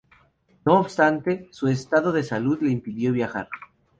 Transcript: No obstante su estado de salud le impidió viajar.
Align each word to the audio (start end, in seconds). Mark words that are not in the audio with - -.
No 0.65 0.79
obstante 0.79 1.47
su 1.51 1.67
estado 1.67 2.11
de 2.11 2.23
salud 2.23 2.57
le 2.63 2.71
impidió 2.71 3.11
viajar. 3.11 3.49